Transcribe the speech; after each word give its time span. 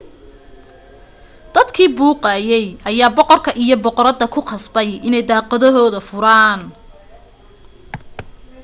dadkii 1.55 1.89
buuqayay 1.97 2.65
ayaa 2.89 3.13
boqorka 3.17 3.51
iyo 3.63 3.75
boqorada 3.83 4.25
ku 4.33 4.39
qasbay 4.49 4.87
inay 5.07 5.23
daaqadohooda 5.29 5.99
furaan 6.09 6.61